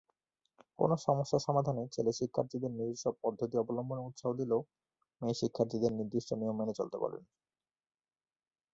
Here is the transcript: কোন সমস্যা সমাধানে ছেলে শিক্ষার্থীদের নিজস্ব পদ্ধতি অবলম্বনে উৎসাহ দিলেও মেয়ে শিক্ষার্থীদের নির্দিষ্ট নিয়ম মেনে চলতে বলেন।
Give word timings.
কোন 0.79 0.91
সমস্যা 1.05 1.37
সমাধানে 1.39 1.83
ছেলে 1.87 2.11
শিক্ষার্থীদের 2.19 2.71
নিজস্ব 2.71 3.05
পদ্ধতি 3.23 3.55
অবলম্বনে 3.57 4.05
উৎসাহ 4.05 4.31
দিলেও 4.39 4.61
মেয়ে 5.21 5.39
শিক্ষার্থীদের 5.41 5.91
নির্দিষ্ট 5.99 6.29
নিয়ম 6.33 6.55
মেনে 6.59 6.73
চলতে 6.79 6.97
বলেন। 7.03 7.23